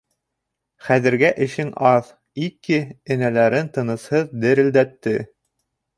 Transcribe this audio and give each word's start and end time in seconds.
—Хәҙергә 0.85 1.29
эшең 1.45 1.69
аҙ,— 1.91 2.09
Икки 2.47 2.81
энәләрен 3.17 3.69
тынысһыҙ 3.77 4.37
дерелдәтте. 4.47 5.17